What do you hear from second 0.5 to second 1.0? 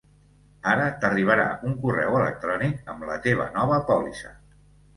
Ara